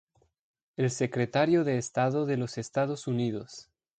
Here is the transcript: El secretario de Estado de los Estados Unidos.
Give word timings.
El 0.77 0.89
secretario 0.89 1.63
de 1.63 1.77
Estado 1.77 2.25
de 2.25 2.35
los 2.35 2.57
Estados 2.57 3.05
Unidos. 3.05 3.69